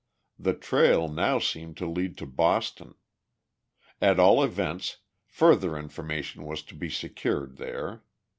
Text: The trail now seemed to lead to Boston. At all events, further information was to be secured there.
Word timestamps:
The 0.39 0.55
trail 0.55 1.07
now 1.09 1.37
seemed 1.37 1.77
to 1.77 1.85
lead 1.85 2.17
to 2.17 2.25
Boston. 2.25 2.95
At 4.01 4.19
all 4.19 4.43
events, 4.43 4.97
further 5.27 5.77
information 5.77 6.43
was 6.45 6.63
to 6.63 6.73
be 6.75 6.89
secured 6.89 7.57
there. 7.57 8.03